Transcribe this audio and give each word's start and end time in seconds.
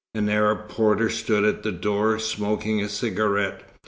An 0.15 0.29
Arab 0.29 0.67
porter 0.67 1.11
stood 1.11 1.43
at 1.45 1.61
the 1.61 1.71
door, 1.71 2.17
smoking 2.17 2.81
a 2.81 2.89
cigarette. 2.89 3.61